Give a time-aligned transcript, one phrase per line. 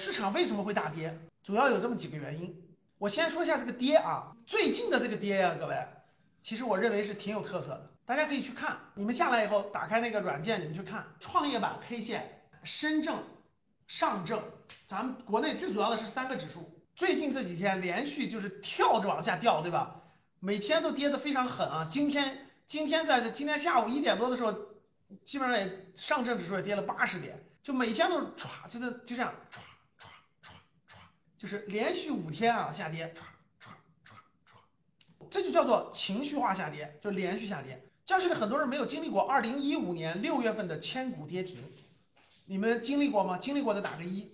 [0.00, 1.14] 市场为什么会大跌？
[1.42, 2.56] 主要有这么几个原因。
[2.96, 5.76] 我先说一下这个跌啊，最近的这个跌呀，各位，
[6.40, 8.78] 其实我认为是挺有特色的，大家可以去看。
[8.94, 13.22] 你们下来以后打开那个软件，你们去看创业板 K 线，深证、
[13.86, 14.42] 上证，
[14.86, 20.00] 咱们国内最主要的是三个指数，最近这几天连续就是跳着往下掉，对吧？
[20.38, 21.86] 每天都跌得非常狠啊！
[21.90, 24.54] 今天今天在今天下午一点多的时候，
[25.22, 27.38] 基本上也上证指数也跌了八十点。
[27.62, 29.58] 就每天都是歘，就是就这样歘，
[31.40, 33.22] 就是连续五天啊下跌，歘
[33.58, 33.70] 歘
[34.04, 34.12] 歘
[34.46, 37.82] 歘，这就叫做情绪化下跌，就连续下跌。
[38.04, 41.64] 教室里很多人没有经历过二零一五年六月份的千股跌停，
[42.44, 43.38] 你们经历过吗？
[43.38, 44.30] 经历过的打个一。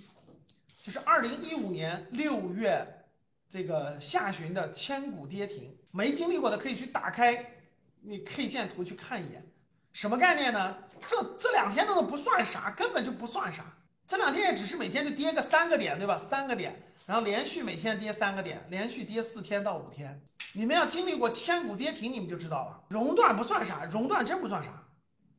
[0.83, 3.05] 就是二零一五年六月
[3.49, 7.53] 这个下旬的千股跌停，没经历过的可以去打开
[8.01, 9.47] 你 K 线图去看一眼。
[9.93, 10.77] 什么概念呢？
[11.05, 13.79] 这这两天都不算啥，根本就不算啥。
[14.07, 16.17] 这两天也只是每天就跌个三个点，对吧？
[16.17, 20.23] 三个点，然后连续每天跌三个点，连续跌四天到五天。
[20.53, 22.85] 你们要经历过千股跌停，你们就知道了。
[22.89, 24.71] 熔断不算啥，熔断真不算啥。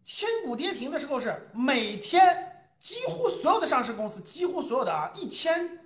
[0.04, 5.80] 千股跌停的时候是每天几乎所有的上市公司，几乎所有的啊，一千，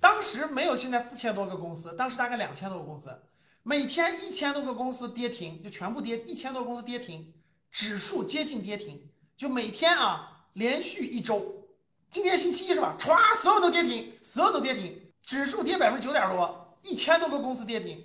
[0.00, 3.22] 当时没有现在四千多个公司，当时大概两千多个公司，
[3.62, 7.32] 每天一千多个公司跌停，就全部跌，一千多个公司跌停。
[7.70, 11.61] 指数接近跌停，就每天啊，连续一周，
[12.12, 12.94] 今天星期一是吧？
[12.98, 18.04] 歘，所有都跌停，所有都跌停，指数跌百分之九点多，一千多个公司跌停，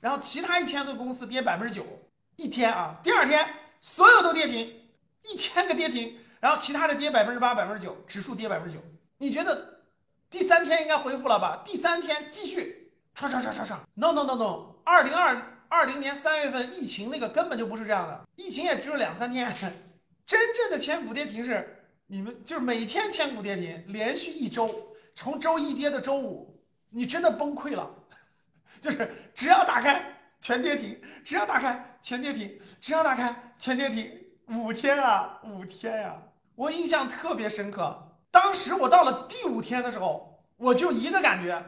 [0.00, 1.86] 然后其他一千多个公司跌百分之九，
[2.34, 3.48] 一天啊，第二天
[3.80, 4.82] 所有都跌停，
[5.22, 8.82] 一千个跌停，然后其他的跌百分之八、百分之九，指数跌百分之九。
[9.18, 9.84] 你觉得
[10.28, 11.62] 第三天应该恢复了吧？
[11.64, 15.50] 第三天继续唰唰唰唰唰，no no no no，二零二。
[15.68, 19.52] 二零年三月份疫情那个根本就不是这样的，疫情也只有两三天，
[20.24, 21.83] 真正的千股跌停是
[22.14, 24.70] 你们就是每天千股跌停，连续一周，
[25.16, 27.92] 从周一跌到周五，你真的崩溃了，
[28.80, 34.08] 就是只要打开全跌停，只要打开全跌停，只要打开全跌停，
[34.46, 36.22] 五天啊五天呀，
[36.54, 41.60] 我印象特别深刻，当时我到了第五天的时候，我就一个感觉，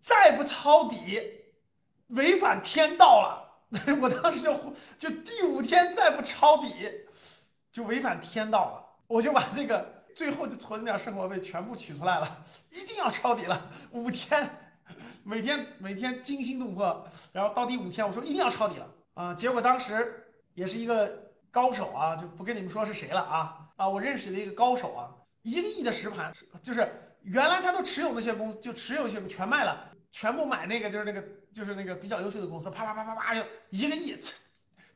[0.00, 1.20] 再不抄底，
[2.08, 3.38] 违反天道了。
[4.02, 6.74] 我当时就就第五天再不抄底，
[7.70, 8.81] 就违反天道了。
[9.12, 13.70] 我就把这个最后的存点生活费全部取出来了，一定要抄底了。
[13.90, 14.48] 五天，
[15.22, 19.34] 每天每天惊心动魄，然后到第五天我说一定要抄底了啊！
[19.34, 20.24] 结果当时
[20.54, 23.86] 也是一个高手啊，就不跟你们说是谁了啊啊！
[23.86, 25.12] 我认识的一个高手啊，
[25.42, 26.90] 一个亿的实盘，就是
[27.20, 31.22] 原来他都持有那些公司，就持有一些全卖了，全部买那个就是那个。
[31.52, 34.16] 就是那个比较优秀的公司，啪啪啪啪啪，就一个亿，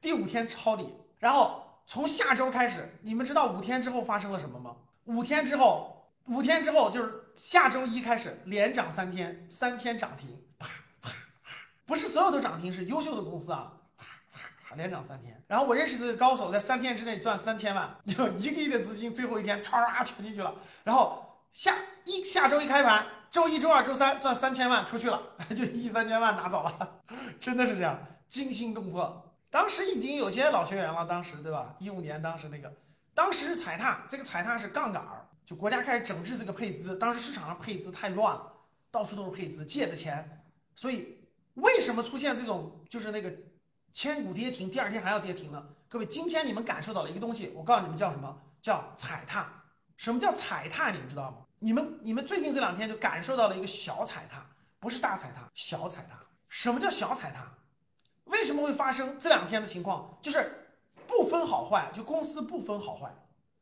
[0.01, 4.77] 第五天抄底，然后从下周开始，你们知道五天之后发生了什么吗？
[5.05, 10.67] 五天之后，五天之后就是下周一开始连涨三天，三天涨停，啪
[11.01, 11.15] 啪啪，
[11.87, 15.41] 不是所有的涨停，是优秀的公司啊，啪啪啪，连涨三天。
[15.47, 20.55] 然后我认识的高手在三天之内赚三千万，就一个亿的资金，最后一天唰唰全进去了。
[20.83, 21.73] 然后下
[22.05, 23.07] 一下周一开盘。
[23.29, 25.21] 周一、周二、周三赚三千万出去了，
[25.55, 27.03] 就一三千万拿走了，
[27.39, 29.26] 真的是这样惊心动魄。
[29.57, 31.75] 当时已经有些老学员了，当时对吧？
[31.79, 32.71] 一五年当时那个，
[33.15, 36.99] 当时是踩踏，这个踩踏是杠杆儿，就国家开始整治这个配资。
[36.99, 38.53] 当时市场上配资太乱了，
[38.91, 40.45] 到处都是配资借的钱，
[40.75, 43.33] 所以为什么出现这种就是那个
[43.95, 45.67] 千股跌停，第二天还要跌停呢？
[45.89, 48.39] 各位，今天你们感受到了一个东西，我告诉你们叫什么？
[48.61, 49.51] 叫踩踏。
[49.97, 50.91] 什么叫踩踏？
[50.91, 51.39] 你们知道吗？
[51.61, 54.45] 你们你们最近这两天就感受到了一个小踩踏，
[54.79, 56.21] 不是大踩踏，小踩踏。
[56.47, 57.51] 什么叫小踩踏？
[58.27, 60.19] 为什么会发生这两天的情况？
[60.23, 60.69] 就是
[61.07, 63.13] 不分好坏，就公司不分好坏，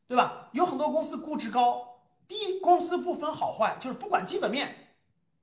[0.09, 0.49] 对吧？
[0.53, 4.97] 有很多公司估值高，第一，公司不分好坏，就是不管基本面，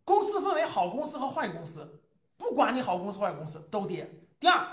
[0.04, 2.02] 公司分为好公司和坏公司，
[2.38, 4.10] 不管你好公司坏公司都跌。
[4.40, 4.68] 第二，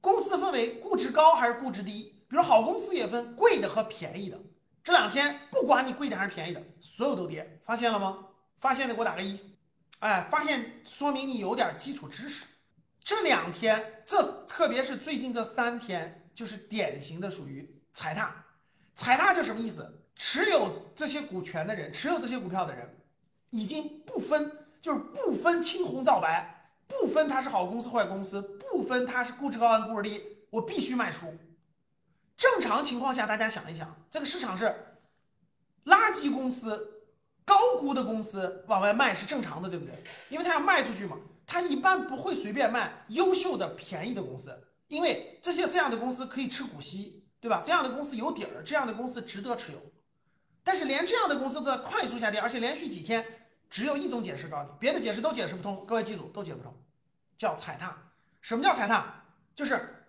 [0.00, 4.40] 公司分为估值高还是估值低，比如好公司也分贵的和便宜的。
[4.82, 8.28] 这两天不管你贵的还是便宜的，所有都跌，发现了吗？
[8.56, 9.38] 发现的给我打个一。
[9.98, 12.46] 哎，发现说明你有点基础知识。
[13.06, 18.46] 这两天，这特别是最近这三天，就是典型的属于踩踏。
[18.96, 20.02] 踩踏就什么意思？
[20.16, 22.96] 持有这些股权的人，持有这些股票的人，
[23.50, 24.50] 已经不分，
[24.82, 30.20] 就是不分青红皂白，不分它是好公司坏公司，不分它是估值高还是估值低，
[30.50, 31.32] 我必须卖出。
[32.36, 34.98] 正常情况下，大家想一想，这个市场是
[35.84, 37.04] 垃圾公司、
[37.44, 39.94] 高估的公司往外卖是正常的，对不对？
[40.28, 44.52] 因为它要卖出去嘛，他一般不会随便卖优秀的、便宜的公司，
[44.88, 47.62] 因为这些这样的公司可以吃股息，对吧？
[47.64, 49.78] 这样的公司有底儿，这样的公司值得持有。
[50.64, 53.24] 但是连这样的公司都在快速下跌，而且连续几天，
[53.70, 55.86] 只有一种解释告诉你，别的解释都解释不通。
[55.86, 56.74] 各位记住，都解释不通，
[57.36, 57.96] 叫踩踏。
[58.40, 59.22] 什么叫踩踏？
[59.54, 60.04] 就是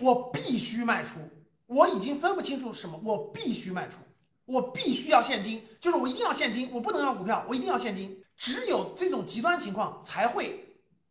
[0.00, 1.20] 我必须卖出，
[1.66, 3.98] 我已经分不清楚什么，我必须卖出，
[4.46, 8.20] 我必须要现金，就是我一定要现金，我不能要股票，我一定要现金。
[8.36, 10.69] 只有这种极端情况才会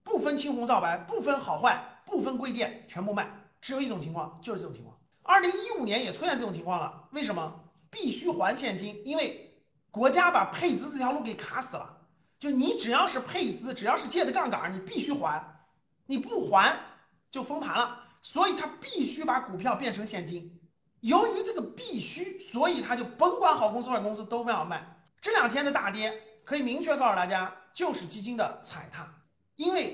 [0.10, 3.30] 不分青红皂白，不分好坏，不分贵贱，全部卖。
[3.62, 4.98] 只有一种情况，就是这种情况。
[5.22, 7.66] 二零一五年也出现这种情况了，为什么？
[7.92, 11.98] 必须还现金，因为国家把配资这条路给卡死了。
[12.40, 15.44] 就你只要是配资，只要是借的杠杆，你必须还，
[16.08, 16.76] 你不还
[17.30, 18.04] 就封盘了。
[18.22, 20.60] 所以他必须把股票变成现金。
[21.02, 25.04] 由于这个必须，所以他就甭管好公司坏公司都要卖。
[25.22, 29.08] 这两天的大跌，可以明确告诉大家，就是基金的踩踏，
[29.56, 29.89] 因为。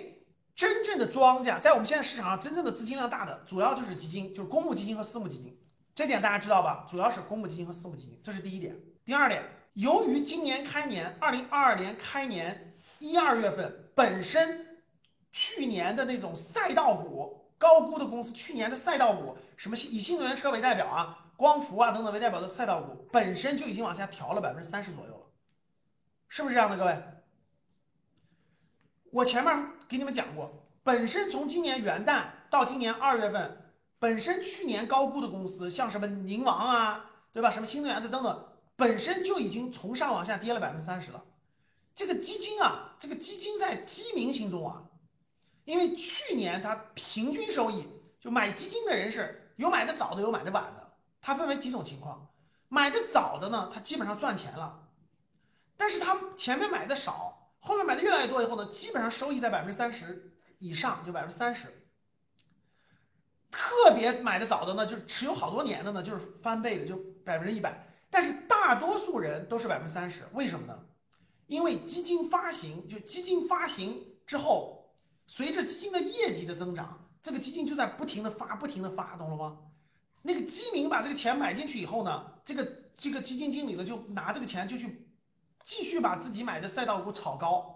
[0.96, 5.60] 真正的庄家在我们现在市场上，真正的资金量大的，主要就是基金，就是公募基金和私募基金。
[5.94, 6.86] 这点大家知道吧？
[6.88, 8.74] 主要是公募基金和私募基金，这是第一点。
[9.04, 9.44] 第二点，
[9.74, 14.80] 由于今年开年，二零二二年开年一二月份，本身
[15.34, 25.26] 去年的那种赛道股高估的公司，去年的赛道股，什么以新能源车为代表啊，光伏啊等等为代表的赛道股，本身就已经往下调了百分之三十左右了，
[26.30, 26.98] 是不是这样的，各位？
[29.12, 37.50] 我前面给你们讲过，本身从今年元旦到今年二月份，本身去年高估的公司，像什么宁王啊，对吧？
[37.50, 41.24] 什么新能源的等等，本身就已经从上往下跌了百分之三十了。
[41.96, 44.84] 这个基金啊，这个基金在基民心中啊，
[45.64, 47.88] 因为去年它平均收益，
[48.20, 52.30] 就买基金的人是有买的早的，有买的晚的，它分为几种情况。
[52.70, 54.84] 买的早的呢，它基本上赚钱了，
[55.76, 57.32] 但是它前面买的少。
[57.58, 61.68] 后面买的越来越多以后呢，基本上收益在百分之三十以上，就百分之三十。
[63.52, 67.88] 特别买的早的呢，就持有好多年的呢，就是翻倍的，就百分之一百。
[68.10, 70.86] 但是大多数人都是百分之三十，为什么呢？
[71.48, 74.94] 因为基金发行，就基金发行之后，
[75.28, 79.58] 随着基金的业绩的增长，这个基金就在不停的发，不停的发，懂了吗？
[80.24, 85.02] 那个基民把这个钱买进去以后呢，这个这个基金经理呢，就拿这个钱就去。
[85.64, 87.75] 继续把自己买的赛道股炒高，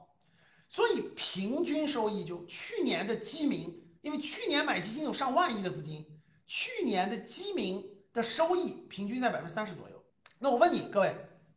[0.69, 6.05] 所以平均收益就去年的基民，因为去年买基金有上万亿的资金，
[6.45, 7.83] 去年的基民
[8.13, 10.05] 的收益平均在百分之三十左右。
[10.37, 11.15] 那我问你各位，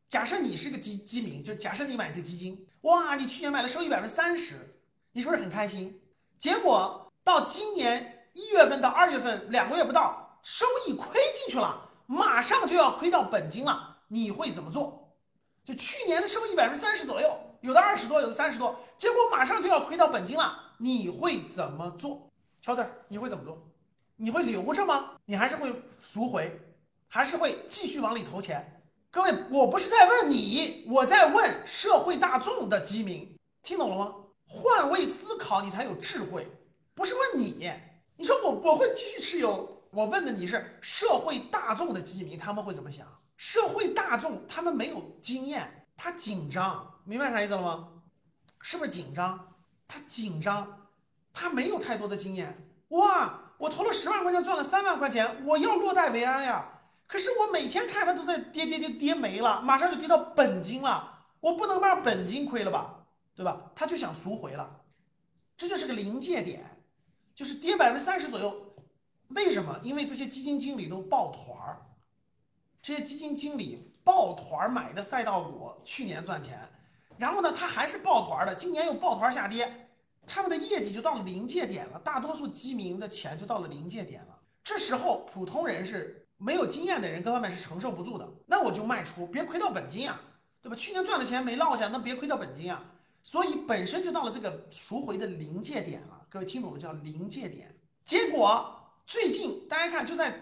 [0.08, 4.80] 假设你是个基基民，就假设你买这基金，哇，你去年买的收益百分之三十，
[5.12, 6.00] 你是不是很开心？
[6.38, 15.14] 结果到今年一月份到二月份两个月不到，收益亏进去了，马上就要亏到本金了，你会怎么做？
[15.62, 22.28] 就去年的收益百分之三十左右，有的二十多，有的三十多，结果马上就要亏到本金了，你会怎么做？
[22.60, 23.56] 乔子，你会怎么做？
[24.16, 25.12] 你会留着吗？
[25.24, 26.60] 你还是会赎回，
[27.08, 28.82] 还是会继续往里投钱？
[29.10, 34.14] 各位，我不是在问你，我在问社会大众的基民，听懂了吗？
[34.48, 36.46] 换位思考，你才有智慧，
[36.94, 37.70] 不是问你。
[38.16, 43.06] 你说我我会继续持有，我问的你是社会大众的基民，他们会怎么想？
[43.36, 47.88] 社会大众他们没有经验，他紧张，明白啥意思了吗？
[48.60, 49.54] 是不是紧张？
[49.88, 50.88] 他紧张，
[51.32, 52.70] 他没有太多的经验。
[52.88, 56.80] 哇，我投了十万块钱赚了三万块钱，我要落袋为安呀。
[57.06, 63.06] 可是我每天看着都在跌跌跌跌没了，马上就跌到本金了，我不能把本金亏了吧？
[63.34, 63.70] 对吧？
[63.74, 64.80] 他就想赎回了，
[65.56, 66.84] 这就是个临界点，
[67.34, 68.74] 就是跌百分之三十左右。
[69.30, 69.80] 为什么？
[69.82, 71.86] 因为这些基金经理都抱团儿。
[72.80, 76.68] 这些基金经理抱团儿买的赛道股，去年赚钱，
[77.18, 79.88] 然后呢，他还是抱团的，今年又抱团下跌，
[80.26, 84.38] 他们的业绩就到了临界点了，大多数基民的钱就到了临界点了。
[84.64, 90.20] 这时候，普通人是没有经验的人，各方面是承受不住的，那我就卖出，别亏到本金呀，
[90.60, 90.76] 对吧？
[90.76, 92.82] 去年赚的钱没落下，那别亏到本金呀。
[93.22, 97.72] 所以本身就到了这个赎回的临界点了，各位听懂了叫临界点。
[98.04, 98.74] 结果
[99.06, 100.34] 最近大家看，就在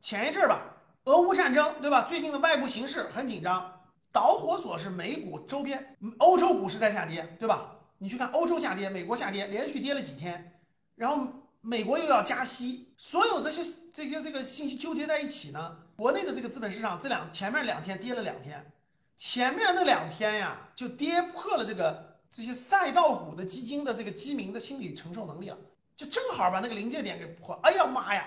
[0.00, 0.62] 前一阵儿吧。
[1.04, 2.02] 俄乌战争，对吧？
[2.02, 3.75] 最近的外部形势很紧张，
[4.12, 7.72] 导火索是美股周边，欧洲股市在下跌，对吧？
[7.98, 10.60] 你去看欧洲下跌，美国下跌，连续跌了几天，
[10.94, 11.26] 然后
[11.60, 15.78] 美国又要加息，所有这些这些这个信息纠结在一起呢。
[15.96, 18.72] 国内的这个资本市场这两前面两天跌了两天，
[19.16, 25.56] 前面那两天呀就跌破了这个这些赛道股的基金的这个基民的心理承受能力了，
[25.96, 27.54] 就正好把那个临界点给破。
[27.62, 28.24] 哎呀妈呀，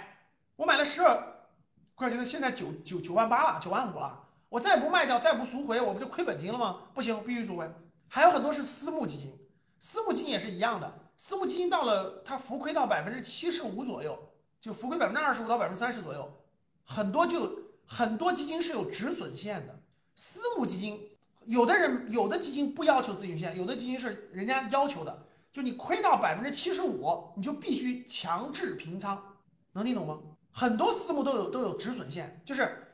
[0.55, 1.35] 我买了十二。
[1.93, 6.87] 快觉得现在九九九万八了，九万五了，我再不卖掉，再不赎回，我不就亏本金了吗？
[6.93, 7.69] 不行，必须赎回。
[8.07, 9.37] 还有很多是私募基金，
[9.79, 14.17] 私募基金也是一样的，私募基金到了它浮亏到百分之七十五左右，
[14.59, 16.31] 就浮亏百分之二十五到百分之三十左右，
[16.83, 19.79] 很多就很多基金是有止损线的，
[20.15, 20.99] 私募基金，
[21.45, 29.21] 有的人有的基金不要求自己现，有的基金是人家要求的，就你亏到百分之七十五，你就必须强制平仓，
[29.73, 30.17] 能听懂吗？
[30.51, 32.88] 很多私募都有都有止损线，就是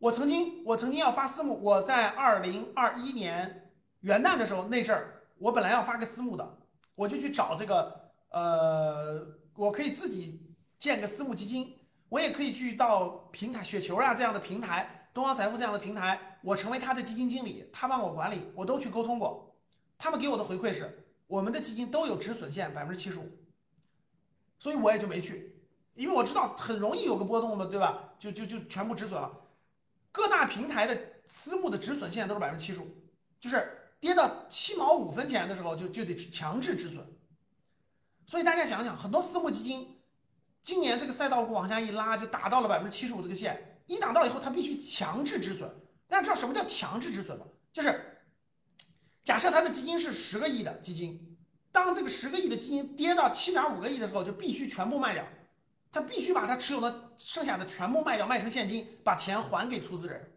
[0.00, 6.58] 我曾经我曾经要发私募，我在二零二一年元旦的时候那阵儿，我本来要发个私募的，
[6.94, 11.76] 我就去找这个呃，我可以自己建个私募基金，
[12.08, 19.54] 我也可以去到平台雪球啊这样的平台，东方财富这样的平台，我成为他的基金经理，他帮我管理，我都去沟通过，
[19.98, 23.30] 他们给我的回馈是，我们的基金都有止损线百分之七十五，
[24.58, 25.58] 所以我也就没去。
[25.94, 28.14] 因为我知道很容易有个波动嘛，对吧？
[28.18, 29.30] 就就就全部止损了。
[30.12, 32.88] 各大平台的私募的止损线都是百分之七十五，
[33.38, 37.06] 就是跌到七毛五分钱的时候就就得强制止损。
[38.26, 39.98] 所以大家想想，很多私募基金
[40.62, 45.68] 今年这个赛道股往下一拉，就打到了百分之七十五这个线，一打到以后，它必须强制止损。
[46.08, 47.46] 大家知道什么叫强制止损吗？
[47.72, 48.22] 就是
[49.22, 51.38] 假设它的基金是十个亿的基金，
[51.70, 55.24] 当这个十个亿的基金跌到七点五个亿的时候，就必须全部卖掉。
[55.92, 60.32] 他必须把他持有的剩下的全部卖掉，卖成现金，把钱还给出资人。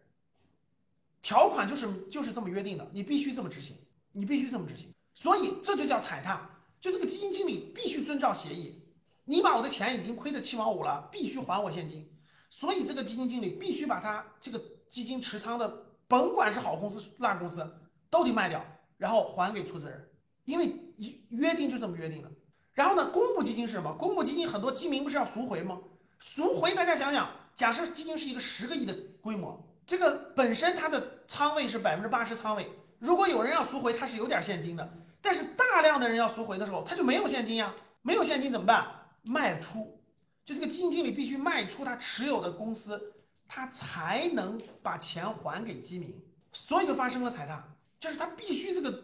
[1.22, 3.76] 条款就是就是这么约定的，你必须这么执行，
[4.12, 4.92] 你必须这么执行。
[5.14, 8.82] 所以这就叫踩踏，就这个基金经理必须遵照协议。
[9.24, 12.10] 你把我的钱已经亏的七毛五了，必须还我现金。
[12.50, 17.80] 所以这个基金经理必须把他这个基金持仓的，甭管是好公司烂公司，
[18.10, 18.64] 都得卖掉，
[18.98, 20.10] 然后还给出资人，
[20.44, 20.94] 因为
[21.30, 22.30] 约定就这么约定的。
[22.74, 23.92] 然后呢，公募基金是什么？
[23.94, 25.78] 公募基金很多基民不是要赎回吗？
[26.18, 38.86] 赎回，大家想想，假设基金是一个十个亿的规模，这个本身它的仓位是百分之八十仓位，如果有人要赎回，它是有点现金的，但是大量的人要赎回的时候，他就没有现金呀，没有现金怎么办？
[39.22, 40.00] 卖出，
[40.44, 43.14] 就这个基金经理必须卖出他持有的公司，
[43.46, 49.02] 他才能把钱还给基民，所以就发生了踩踏，就是他必须这个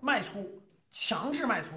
[0.00, 0.60] 卖出，
[0.90, 1.74] 强制卖出。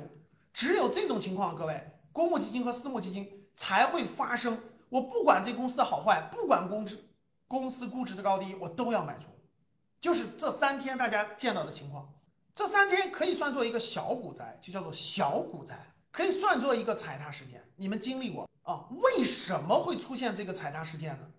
[0.61, 4.59] 只有这种情况，各位，公募基金和私募基金才会发生。
[4.89, 7.03] 我不管这公司的好坏，不管公值
[7.47, 9.17] 公司估值的高低，我都要买。
[9.99, 12.13] 就是这三天大家见到的情况，
[12.53, 15.75] 这三天可以算作一个小股灾，就叫做小股灾，
[16.11, 17.63] 可以算作一个踩踏事件。
[17.77, 18.85] 你们经历过啊？
[18.91, 21.27] 为什么会出现这个踩踏事件呢？